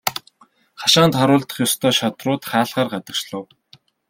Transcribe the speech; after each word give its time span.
Хашаанд 0.81 1.13
харуулдах 1.19 1.57
ёстой 1.67 1.93
шадрууд 1.99 2.43
хаалгаар 2.49 2.87
гадагшлав. 2.93 3.45